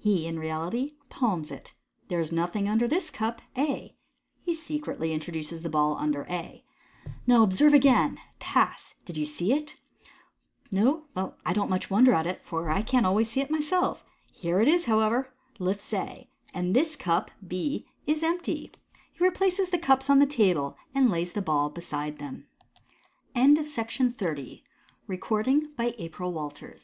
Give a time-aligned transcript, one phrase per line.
[0.00, 1.74] He in reality palms it."
[2.08, 3.96] There is nothing under this cup" (A).
[4.40, 6.64] He secretly introduces the ball under A.
[7.06, 8.18] u Now observe again.
[8.40, 8.96] Pass!
[9.04, 9.76] Did you see it?
[10.72, 11.04] No?
[11.14, 14.04] well, I don't much wonder at it, for I can't always see it myself.
[14.32, 18.72] Here it is, how ever" (lifts A)," and this cup (B) is empty."
[19.12, 22.48] He replaces the cups on the table, and lays the ball beside them.
[23.36, 24.64] Pass III.